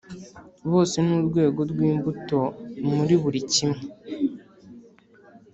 bose 0.71 0.95
n 1.05 1.09
urwego 1.17 1.61
rw 1.71 1.79
imbuto 1.89 2.39
muri 2.95 3.15
buri 3.21 3.39
kimwe 3.53 3.83